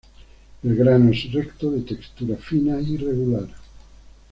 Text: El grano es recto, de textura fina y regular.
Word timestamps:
El 0.63 0.75
grano 0.75 1.11
es 1.11 1.31
recto, 1.31 1.69
de 1.69 1.81
textura 1.83 2.35
fina 2.35 2.81
y 2.81 2.97
regular. 2.97 3.47